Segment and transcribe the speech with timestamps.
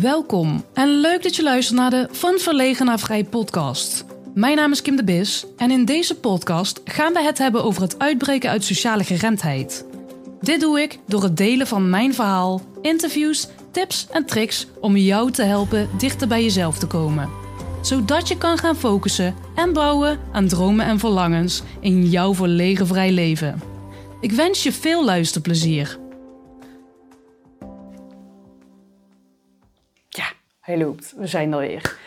[0.00, 4.04] Welkom en leuk dat je luistert naar de Van Verlegen naar Vrij podcast.
[4.34, 7.82] Mijn naam is Kim de Bis en in deze podcast gaan we het hebben over
[7.82, 9.86] het uitbreken uit sociale geremdheid.
[10.40, 15.30] Dit doe ik door het delen van mijn verhaal, interviews, tips en tricks om jou
[15.30, 17.30] te helpen dichter bij jezelf te komen.
[17.82, 23.12] Zodat je kan gaan focussen en bouwen aan dromen en verlangens in jouw verlegen vrij
[23.12, 23.62] leven.
[24.20, 25.98] Ik wens je veel luisterplezier.
[30.66, 31.12] Loopt.
[31.16, 31.98] We zijn er weer.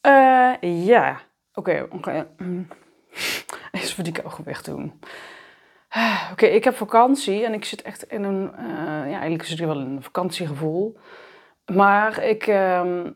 [0.00, 0.52] Eh,
[0.86, 1.20] ja,
[1.54, 1.86] oké.
[1.90, 2.26] oké.
[2.38, 2.68] Mm.
[3.72, 5.00] Even die kou weg doen.
[5.88, 8.54] Ah, Oké, ik heb vakantie en ik zit echt in een...
[8.56, 8.64] eh,
[9.10, 10.98] ja, eigenlijk zit ik wel in een vakantiegevoel.
[11.72, 12.46] Maar ik...
[12.46, 13.10] ehm,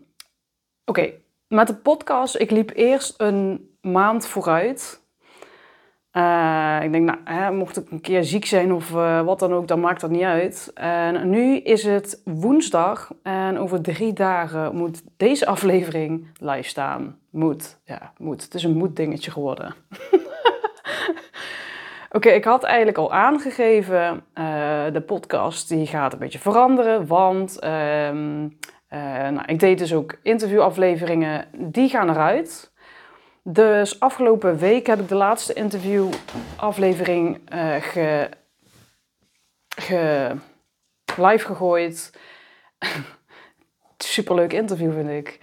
[0.85, 1.13] Oké,
[1.49, 5.00] met de podcast, ik liep eerst een maand vooruit.
[6.81, 9.55] Eh, ik denk, nou, hè, mocht ik een keer ziek zijn of eh, wat dan
[9.55, 10.71] ook, dan maakt dat niet uit.
[10.75, 17.19] En nu is het woensdag en over drie dagen moet deze aflevering live staan.
[17.31, 18.43] Moet, ja, moet.
[18.43, 19.75] Het is een moet-dingetje geworden.
[22.13, 24.45] Oké, ik had eigenlijk al aangegeven, eh,
[24.93, 28.49] de podcast die gaat een beetje veranderen, want ehm,
[28.89, 32.73] eh, nou, ik deed dus ook interviewafleveringen, die gaan eruit.
[33.43, 38.29] Dus afgelopen week heb ik de laatste interviewaflevering eh ge,
[39.77, 40.31] ge,
[41.17, 42.13] live gegooid.
[43.99, 45.39] Superleuk interview vind ik.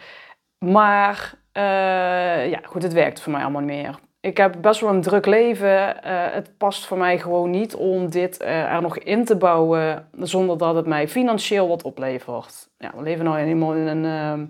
[0.66, 4.00] Maar eh, ja, goed, het werkt voor mij allemaal niet meer.
[4.20, 6.04] Ik heb best wel een druk leven.
[6.04, 10.58] Eh, het past voor mij gewoon niet om dit er nog in te bouwen zonder
[10.58, 12.70] dat het mij financieel wat oplevert.
[12.78, 14.46] Ja, we leven nou helemaal in een, ehm,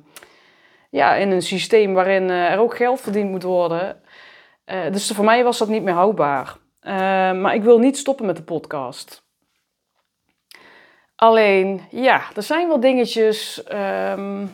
[0.98, 4.02] ja, in een systeem waarin eh, er ook geld verdiend moet worden.
[4.66, 6.58] Eh, dus voor mij was dat niet meer houdbaar.
[6.80, 6.94] Eh,
[7.34, 9.26] maar ik wil niet stoppen met de podcast.
[11.16, 13.64] Alleen, ja, er zijn wel dingetjes.
[13.64, 14.46] ehm,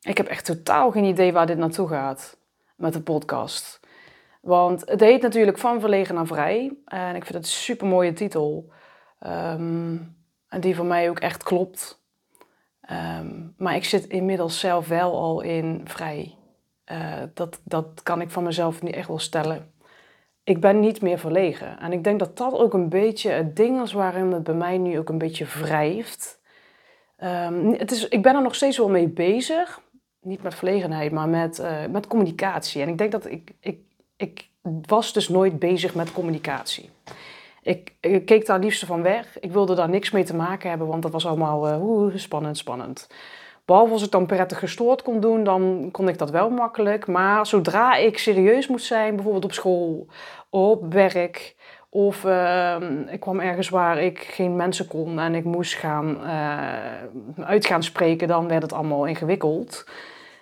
[0.00, 2.38] ik heb echt totaal geen idee waar dit naartoe gaat
[2.76, 3.80] met de podcast.
[4.40, 6.76] Want het heet natuurlijk Van Verlegen naar Vrij.
[6.84, 8.72] En ik vind het een super mooie titel.
[9.18, 9.96] Ehm,
[10.48, 12.06] en die voor mij ook echt klopt.
[12.88, 13.26] Ehm,
[13.56, 16.34] maar ik zit inmiddels zelf wel al in vrij.
[16.84, 19.72] Eh, dat, dat kan ik van mezelf niet echt wel stellen.
[20.44, 21.78] Ik ben niet meer verlegen.
[21.78, 24.78] En ik denk dat dat ook een beetje het ding is waarin het bij mij
[24.78, 26.40] nu ook een beetje wrijft.
[27.16, 29.80] Ehm, het is, ik ben er nog steeds wel mee bezig.
[30.20, 32.82] Niet met verlegenheid, maar met, eh, met communicatie.
[32.82, 33.80] En ik denk dat ik, ik,
[34.16, 36.90] ik was dus nooit bezig met communicatie.
[37.68, 37.92] Ik,
[38.24, 39.40] keek daar liefst van weg.
[39.40, 43.08] Ik wilde daar niks mee te maken hebben, want dat was allemaal oeh, spannend, spannend.
[43.64, 47.06] Behalve als ik dan prettig gestoord kon doen, dan kon ik dat wel makkelijk.
[47.06, 50.06] Maar zodra ik serieus moest zijn, bijvoorbeeld op school,
[50.50, 51.56] op werk,
[51.88, 56.16] of ehm, ik kwam ergens waar ik geen mensen kon en ik moest gaan
[57.36, 59.88] gaan spreken, dan werd het allemaal ingewikkeld.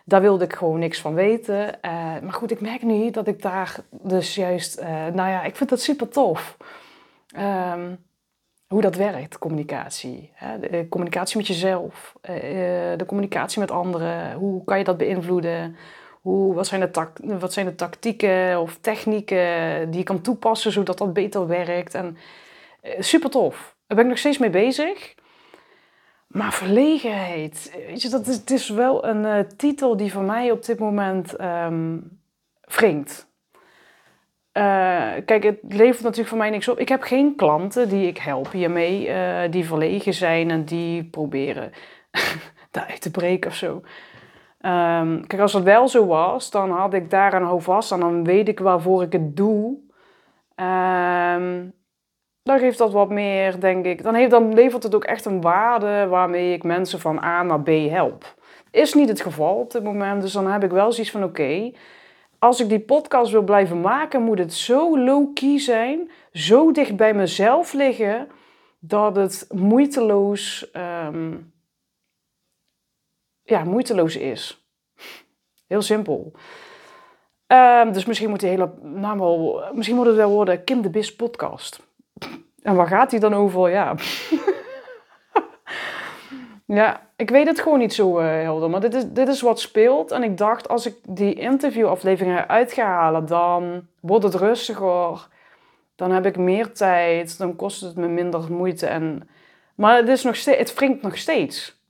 [0.04, 1.82] Daar wilde ik gewoon niks van weten.
[1.82, 1.90] Eh,
[2.22, 4.82] maar goed, ik merk nu dat ik daar dus juist,
[5.14, 6.56] nou ja, ik vind dat super tof.
[7.26, 7.94] Ehm,
[8.66, 10.30] hoe dat werkt, communicatie.
[10.34, 10.58] Hè?
[10.58, 14.34] De eh, communicatie met jezelf, eh, eh, de communicatie met anderen.
[14.34, 15.76] Hoe kan je dat beïnvloeden?
[16.20, 20.98] Hoe, wat, zijn de wat zijn de tactieken of technieken die je kan toepassen zodat
[20.98, 21.94] dat beter werkt?
[21.94, 22.16] En,
[22.98, 23.76] super tof.
[23.86, 25.14] Daar ben ik nog steeds mee bezig.
[26.26, 30.64] Maar verlegenheid, weet je, dat is, het is wel een titel die voor mij op
[30.64, 31.98] dit moment ehm
[32.60, 33.28] wringt.
[34.56, 36.78] Eh, kijk, het levert natuurlijk voor mij niks op.
[36.78, 41.72] Ik heb geen klanten die ik help hiermee, eh, die verlegen zijn en die proberen
[42.70, 43.82] daaruit te breken of zo.
[44.60, 48.24] Ehm, kijk, als het wel zo was, dan had ik daar een houvast en dan
[48.24, 49.78] weet ik waarvoor ik het doe.
[50.54, 51.64] Ehm,
[52.42, 54.02] dan geeft dat wat meer, denk ik.
[54.02, 57.62] Dan, heeft, dan levert het ook echt een waarde waarmee ik mensen van A naar
[57.62, 58.34] B help.
[58.70, 61.72] Is niet het geval op dit moment, dus dan heb ik wel zoiets van: oké,
[62.38, 67.14] als ik die podcast wil blijven maken, moet het zo low-key zijn, zo dicht bij
[67.14, 68.28] mezelf liggen,
[68.78, 71.36] dat het moeiteloos, ehm,
[73.42, 74.68] ja, moeiteloos is.
[75.66, 76.32] Heel simpel.
[77.46, 80.90] Ehm, dus misschien moet die hele naam wel, misschien moet het wel worden Kim de
[80.90, 81.86] Bis podcast.
[82.62, 83.70] En waar gaat die dan over?
[83.70, 83.94] Ja.
[86.66, 88.70] Ja, ik weet het gewoon niet zo eh, helder.
[88.70, 90.10] Maar dit is, dit is wat speelt.
[90.10, 95.28] En ik dacht, als ik die interviewafleveringen eruit ga halen, dan wordt het rustiger.
[95.94, 97.38] Dan heb ik meer tijd.
[97.38, 98.86] Dan kost het me minder moeite.
[98.86, 99.28] En,
[99.74, 101.80] maar het, is nog steeds, het wringt nog steeds.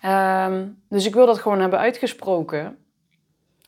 [0.00, 2.78] Ehm, dus ik wil dat gewoon hebben uitgesproken.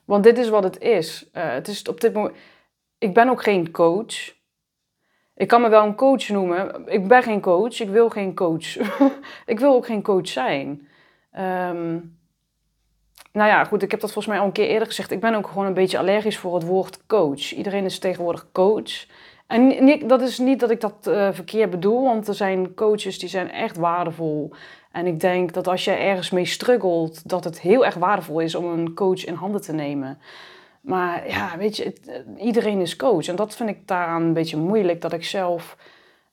[0.05, 1.31] Want dit is wat het is.
[1.33, 2.37] Eh, het is op dit moment.
[2.99, 4.41] Ik ben ook geen coach.
[5.35, 6.83] Ik kan me wel een coach noemen.
[6.87, 7.81] Ik ben geen coach.
[7.81, 8.77] Ik wil geen coach.
[9.53, 10.89] ik wil ook geen coach zijn.
[11.33, 11.99] Ehm,
[13.33, 15.11] nou ja, goed, ik heb dat volgens mij al een keer eerder gezegd.
[15.11, 17.53] Ik ben ook gewoon een beetje allergisch voor het woord coach.
[17.53, 19.07] Iedereen is tegenwoordig coach.
[19.47, 23.19] En niet, dat is niet dat ik dat uh, verkeerd bedoel, want er zijn coaches
[23.19, 24.53] die zijn echt waardevol.
[24.93, 28.55] En ik denk dat als je ergens mee struggelt, dat het heel erg waardevol is
[28.55, 30.19] om een coach in handen te nemen.
[30.83, 33.29] Maar ja, weet je, eh, iedereen is coach.
[33.29, 35.77] En dat vind ik daaraan een beetje moeilijk, dat ik zelf...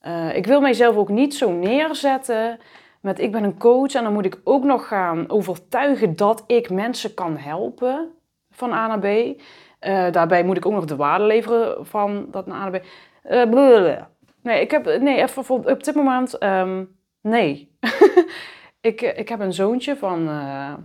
[0.08, 2.60] Uh, ik wil mijzelf ook niet zo neerzetten
[3.02, 6.70] met ik ben een coach en dan moet ik ook nog gaan overtuigen dat ik
[6.70, 8.12] mensen kan helpen
[8.52, 9.06] van A naar B.
[9.06, 12.86] Uh, daarbij moet ik ook nog de waarde leveren van dat naar B.
[13.30, 13.98] Uh,
[14.42, 17.78] nee, ik heb, nee, even op dit moment, um, nee.
[18.82, 20.30] ik, ik heb een zoontje van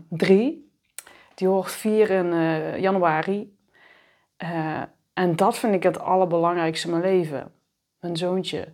[0.09, 0.73] drie.
[1.35, 2.33] Die wordt vier in
[2.81, 3.54] januari.
[5.15, 7.53] En dat vind ik het allerbelangrijkste in mijn leven.
[8.01, 8.73] Mijn zoontje.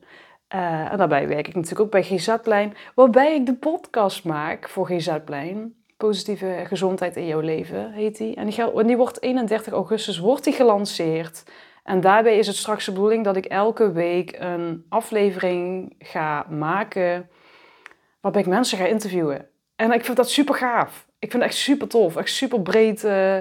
[0.54, 4.86] Uh, en daarbij werk ik natuurlijk ook bij GZ-plein, waarbij ik de podcast maak voor
[4.86, 5.74] GZ-plein.
[5.96, 8.34] Positieve gezondheid in jouw leven heet die.
[8.34, 8.46] En
[8.86, 11.44] die, wordt 31 augustus wordt die gelanceerd.
[11.84, 17.28] En daarbij is het straks de bedoeling dat ik elke week een aflevering ga maken
[18.20, 19.48] waarbij ik mensen ga interviewen.
[19.76, 21.06] En ik vind dat super gaaf.
[21.18, 22.16] Ik vind het echt super tof.
[22.16, 23.36] Echt super breed uh,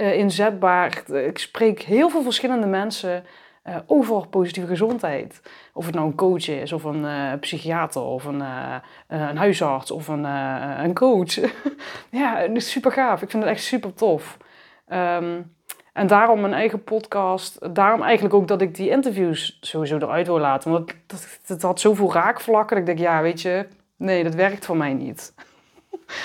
[0.00, 1.10] uh, inzetbaar.
[1.10, 3.24] Ik spreek heel veel verschillende mensen
[3.64, 5.42] uh, over positieve gezondheid.
[5.72, 8.42] Of het nou een coach is, of een uh, psychiater, of een,
[9.08, 10.24] een huisarts, of een,
[10.84, 11.34] een coach.
[12.10, 13.22] ja, super gaaf.
[13.22, 14.36] Ik vind het echt super tof.
[14.92, 15.54] Um,
[15.92, 17.74] en daarom mijn eigen podcast.
[17.74, 20.70] Daarom eigenlijk ook dat ik die interviews sowieso eruit wil laten.
[20.70, 22.76] Want dat, dat, had zoveel raakvlakken.
[22.76, 23.66] Dat ik denk, ja, weet je,
[23.96, 25.34] nee, dat werkt voor mij niet.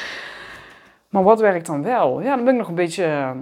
[1.10, 2.22] maar wat werkt dan wel?
[2.22, 3.34] Ja, dan ben ik nog een beetje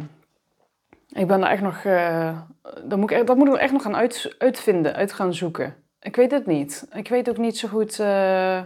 [1.13, 1.83] ik ben er echt nog.
[1.83, 2.37] Uh,
[2.83, 5.75] dat, moet ik, dat moet ik echt nog gaan uit, uitvinden, uit gaan zoeken.
[5.99, 6.87] Ik weet het niet.
[6.93, 7.99] Ik weet ook niet zo goed.
[7.99, 8.61] Uh,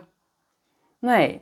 [0.99, 1.41] nee.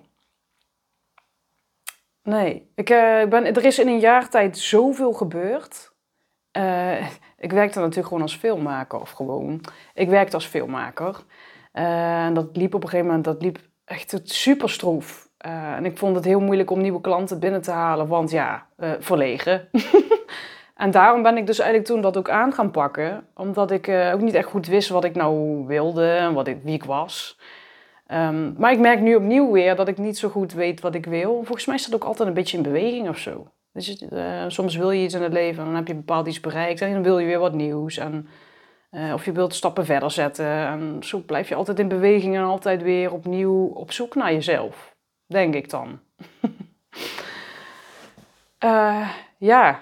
[2.24, 2.72] Nee.
[2.76, 5.94] Ik, uh, ben, er is in een jaar tijd zoveel gebeurd.
[7.38, 9.62] ik werkte natuurlijk gewoon als filmmaker, of gewoon.
[9.94, 11.24] Ik werkte als filmmaker.
[11.72, 15.30] en dat liep op een gegeven moment, dat liep echt super stroef.
[15.38, 18.68] en ik vond het heel moeilijk om nieuwe klanten binnen te halen, want ja,
[19.00, 19.70] verlegen.
[20.76, 23.28] En daarom ben ik dus eigenlijk toen dat ook aan gaan pakken.
[23.34, 26.58] Omdat ik uh, ook niet echt goed wist wat ik nou wilde en wat ik,
[26.64, 27.40] wie ik was.
[28.12, 31.06] Um, maar ik merk nu opnieuw weer dat ik niet zo goed weet wat ik
[31.06, 31.44] wil.
[31.44, 33.48] Volgens mij is dat ook altijd een beetje in beweging of zo.
[33.74, 36.40] Dus, uh, soms wil je iets in het leven en dan heb je bepaald iets
[36.40, 36.82] bereikt.
[36.82, 37.98] En dan wil je weer wat nieuws.
[37.98, 38.28] En,
[38.92, 40.46] uh, of je wilt stappen verder zetten.
[40.46, 44.96] En zo blijf je altijd in beweging en altijd weer opnieuw op zoek naar jezelf.
[45.26, 46.00] Denk ik dan.
[49.38, 49.80] ja,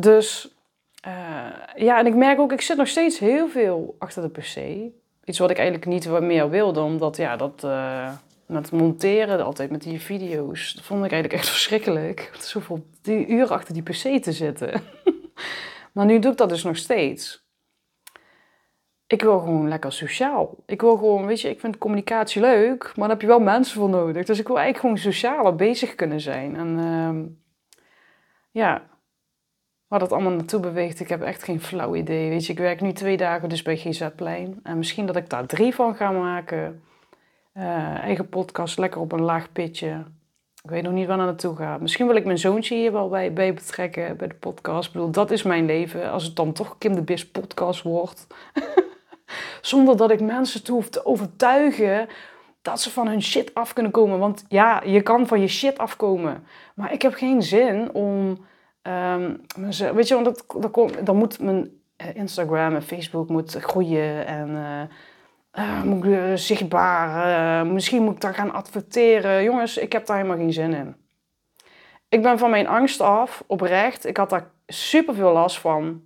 [0.00, 0.54] dus
[1.06, 4.56] uh, ja, en ik merk ook, ik zit nog steeds heel veel achter de PC.
[5.24, 8.12] Iets wat ik eigenlijk niet meer wilde, omdat ja, dat uh,
[8.46, 12.30] met monteren, altijd met die video's, dat vond ik eigenlijk echt verschrikkelijk.
[12.38, 14.82] Zoveel die uren achter die PC te zitten.
[15.94, 17.48] maar nu doe ik dat dus nog steeds.
[19.06, 20.56] Ik wil gewoon lekker sociaal.
[20.66, 23.80] Ik wil gewoon, weet je, ik vind communicatie leuk, maar daar heb je wel mensen
[23.80, 24.26] voor nodig.
[24.26, 26.56] Dus ik wil eigenlijk gewoon socialer bezig kunnen zijn.
[26.56, 27.26] En uh,
[28.50, 28.82] ja,
[29.90, 32.28] waar dat allemaal naartoe beweegt, ik heb echt geen flauw idee.
[32.28, 34.60] Weet je, ik werk nu twee dagen dus bij GZ-plein.
[34.62, 36.82] En misschien dat ik daar drie van ga maken.
[37.54, 40.04] Uh, eigen podcast, lekker op een laag pitje.
[40.62, 41.80] Ik weet nog niet waar naar naartoe gaat.
[41.80, 44.86] Misschien wil ik mijn zoontje hier wel bij, bij betrekken, bij de podcast.
[44.86, 46.10] Ik bedoel, dat is mijn leven.
[46.10, 48.26] Als het dan toch Kim de Bis podcast wordt.
[49.60, 52.08] Zonder dat ik mensen toe hoef te overtuigen
[52.62, 54.18] dat ze van hun shit af kunnen komen.
[54.18, 56.44] Want ja, je kan van je shit afkomen.
[56.74, 58.38] Maar ik heb geen zin om
[58.82, 59.40] Um,
[59.94, 65.64] weet je, want dat, dan moet mijn eh, Instagram en Facebook moet groeien en uh,
[65.64, 67.66] uh, moet ik zichtbaar.
[67.66, 69.42] misschien moet ik daar gaan adverteren.
[69.42, 70.96] Jongens, ik heb daar helemaal geen zin in.
[72.08, 74.06] Ik ben van mijn angst af, oprecht.
[74.06, 76.02] Ik had daar super veel last van.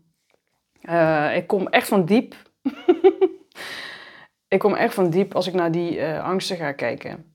[1.34, 2.34] ik kom echt van diep.
[4.54, 7.33] ik kom echt van diep als ik naar die angsten ga kijken.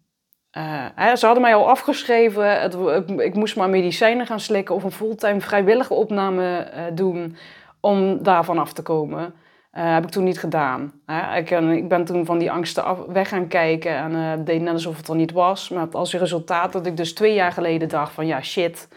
[0.58, 2.62] Uh, ze hadden mij al afgeschreven.
[2.62, 2.78] Het,
[3.18, 7.36] ik, moest maar medicijnen gaan slikken of een fulltime vrijwillige opname uh, doen
[7.80, 9.34] om daarvan af te komen.
[9.74, 10.94] Uh, heb ik toen niet gedaan.
[11.36, 15.08] Ik, ik, ben toen van die angsten weg gaan kijken en deed net alsof het
[15.08, 15.70] er niet was.
[15.70, 18.88] Maar als resultaat dat ik dus twee jaar geleden dacht van ja shit,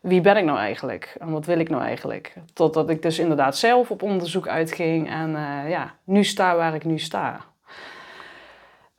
[0.00, 1.16] wie ben ik nou eigenlijk?
[1.18, 2.34] En wat wil ik nou eigenlijk?
[2.54, 5.30] Totdat ik dus inderdaad zelf op onderzoek uitging en
[5.68, 7.40] ja, nu sta waar ik nu sta.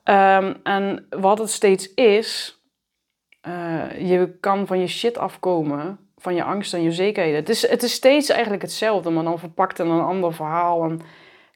[0.10, 2.60] Um, en wat het steeds is,
[3.48, 7.40] uh, je kan van je shit afkomen, van je angst en je zekerheden.
[7.40, 10.92] Het is, het is steeds eigenlijk hetzelfde, maar dan verpakt in een ander verhaal.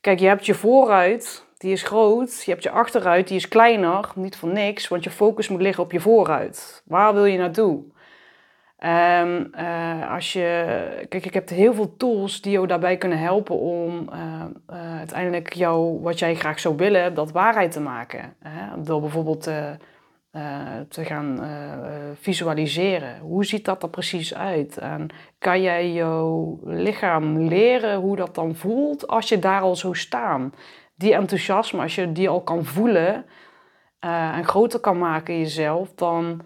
[0.01, 2.43] Kijk, je hebt je vooruit, die is groot.
[2.45, 4.11] Je hebt je achteruit, die is kleiner.
[4.15, 6.83] Niet voor niks, want je focus moet liggen op je vooruit.
[6.85, 7.83] Waar wil je naartoe?
[8.85, 9.53] Um,
[10.09, 14.43] als je, kijk, ik heb heel veel tools die jou daarbij kunnen helpen om uh,
[14.69, 18.35] uh, uiteindelijk jou, wat jij graag zou willen, dat waarheid te maken.
[18.39, 18.81] Hè?
[18.81, 19.43] Door bijvoorbeeld
[20.89, 21.39] te gaan
[22.19, 23.19] visualiseren.
[23.19, 24.77] Hoe ziet dat er precies uit?
[24.77, 25.07] En
[25.39, 30.53] kan jij jouw lichaam leren hoe dat dan voelt als je daar al zo staan?
[30.95, 33.25] Die enthousiasme, als je die al kan voelen
[33.99, 36.41] en groter kan maken in jezelf, dan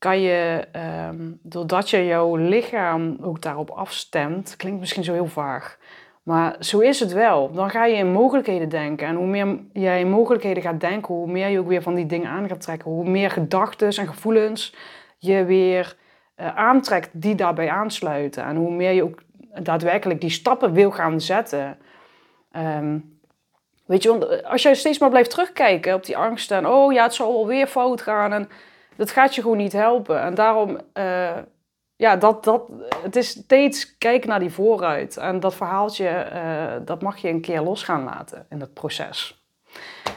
[0.00, 0.64] kan je,
[1.08, 5.78] um, doordat je jouw lichaam ook daarop afstemt, klinkt misschien zo heel vaag,
[6.22, 7.52] maar zo is het wel.
[7.52, 9.06] Dan ga je in mogelijkheden denken.
[9.06, 12.06] En hoe meer jij in mogelijkheden gaat denken, hoe meer je ook weer van die
[12.06, 12.90] dingen aan gaat trekken.
[12.90, 14.74] Hoe meer gedachten en gevoelens
[15.18, 15.96] je weer
[16.36, 18.44] uh, aantrekt die daarbij aansluiten.
[18.44, 19.22] En hoe meer je ook
[19.62, 21.78] daadwerkelijk die stappen wil gaan zetten.
[22.56, 23.18] Um,
[23.86, 27.02] weet je, eh, als jij steeds maar blijft terugkijken op die angsten en oh ja,
[27.02, 28.48] het zal alweer fout gaan en
[29.00, 30.20] dat gaat je gewoon niet helpen.
[30.20, 31.36] En daarom, uh,
[31.96, 32.62] ja, dat, dat,
[33.02, 35.16] het is steeds kijken naar die vooruit.
[35.16, 39.44] En dat verhaaltje, uh, dat mag je een keer los gaan laten in het proces.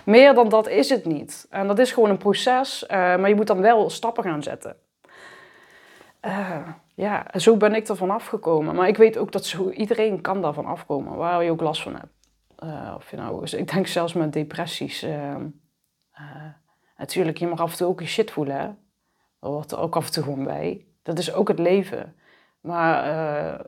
[0.06, 1.48] Meer dan dat is het niet.
[1.50, 4.76] En dat is gewoon een proces, uh, maar je moet dan wel stappen gaan zetten.
[6.96, 8.76] ja, zo ben ik ervan afgekomen.
[8.76, 11.96] Maar ik weet ook dat zo, iedereen kan daarvan afkomen, waar je ook last van
[11.96, 12.96] hebt.
[12.96, 15.06] of je nou, ik denk zelfs met depressies
[17.04, 18.56] Natuurlijk, je mag af en toe ook je shit voelen.
[18.56, 18.66] Hè?
[19.40, 20.86] Dat hoort er ook af en toe gewoon bij.
[21.02, 22.16] Dat is ook het leven.
[22.62, 23.60] Maar uh,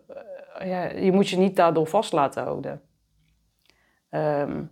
[0.68, 2.82] ja, je moet je niet daardoor vast laten houden.
[4.10, 4.72] Um,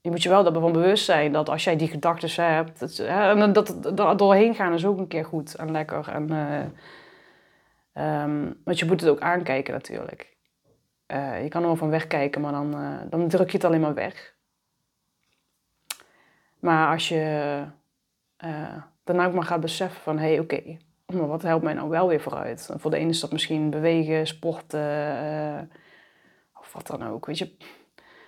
[0.00, 3.52] je moet je wel ervan bewust zijn dat als jij die gedachten hebt, dat, hè,
[3.52, 6.08] dat, dat doorheen gaan is ook een keer goed en lekker.
[6.08, 6.32] En,
[7.94, 10.36] uh, um, want je moet het ook aankijken natuurlijk.
[11.06, 12.76] Uh, je kan er wel van wegkijken, maar dan,
[13.10, 14.34] dan druk je het alleen maar weg.
[16.60, 17.78] Maar als je
[18.44, 21.88] uh, daarna ook maar gaat beseffen van, hé, hey, oké, maar wat helpt mij nou
[21.88, 22.70] wel weer vooruit?
[22.76, 24.80] Voor de ene is dat misschien bewegen, sporten,
[25.24, 25.60] uh,
[26.60, 27.56] of wat dan ook, weet je.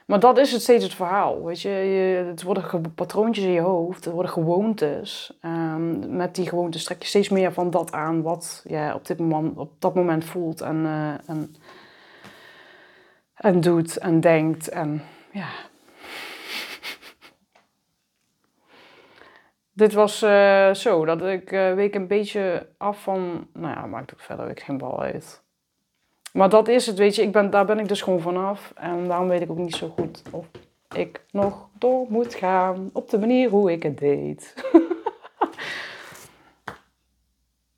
[0.07, 1.69] Maar dat is het steeds het verhaal, weet je.
[1.69, 5.39] je het worden patroontjes in je hoofd, het worden gewoontes.
[5.43, 9.19] Um, met die gewoontes trek je steeds meer van dat aan wat je op, dit
[9.19, 11.55] moment, op dat moment voelt en, uh, en,
[13.35, 14.69] en doet en denkt.
[14.69, 15.03] En
[15.33, 15.49] ja,
[19.73, 23.47] Dit was uh, zo, dat ik uh, week een beetje af van...
[23.53, 25.43] Nou ja, maakt ook verder ik geen bal uit.
[26.33, 27.23] Maar dat is het, weet je.
[27.23, 28.73] Ik ben, daar ben ik dus gewoon vanaf.
[28.77, 30.47] En daarom weet ik ook niet zo goed of
[30.95, 34.55] ik nog door moet gaan op de manier hoe ik het deed.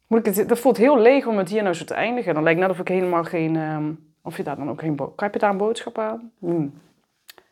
[0.09, 2.35] moet ik het, dat voelt heel leeg om het hier nou zo te eindigen.
[2.35, 3.57] Dan lijkt net of ik helemaal geen...
[3.57, 4.99] Um, of je daar dan ook geen...
[5.17, 6.33] Heb je daar een boodschap aan?
[6.39, 6.81] Hmm.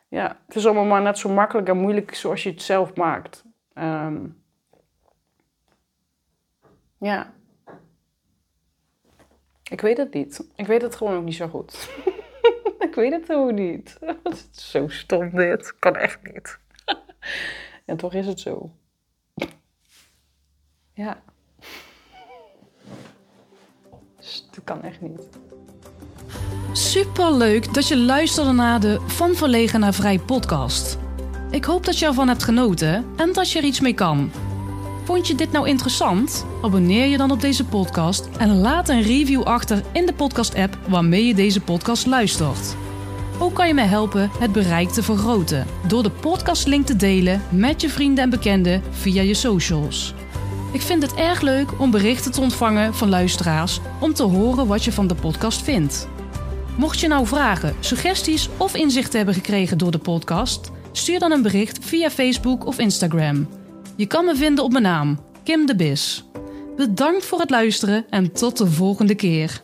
[0.08, 3.44] Ja, het is allemaal maar net zo makkelijk en moeilijk zoals je het zelf maakt.
[3.74, 4.42] Um,
[6.98, 7.32] ja.
[9.70, 10.44] Ik weet het niet.
[10.56, 11.90] Ik weet het gewoon ook niet zo goed.
[12.88, 13.98] ik weet het gewoon niet.
[14.22, 15.78] Het is zo stom dit.
[15.78, 16.58] Kan echt niet.
[17.84, 18.70] en toch is het zo.
[20.94, 21.22] Ja.
[24.16, 25.28] Het kan echt niet.
[26.72, 31.01] Super leuk dat je luisterde naar de Van Verlegen naar Vrij podcast.
[31.52, 34.30] Ik hoop dat je ervan hebt genoten en dat je er iets mee kan.
[35.04, 36.46] Vond je dit nou interessant?
[36.62, 41.26] Abonneer je dan op deze podcast en laat een review achter in de podcast-app waarmee
[41.26, 42.76] je deze podcast luistert.
[43.38, 47.80] Ook kan je mij helpen het bereik te vergroten door de podcastlink te delen met
[47.80, 50.14] je vrienden en bekenden via je socials.
[50.72, 54.84] Ik vind het erg leuk om berichten te ontvangen van luisteraars om te horen wat
[54.84, 56.08] je van de podcast vindt.
[56.76, 61.42] Mocht je nou vragen, suggesties of inzichten hebben gekregen door de podcast, Stuur dan een
[61.42, 63.48] bericht via Facebook of Instagram.
[63.96, 66.24] Je kan me vinden op mijn naam, Kim de Bis.
[66.76, 69.62] Bedankt voor het luisteren en tot de volgende keer.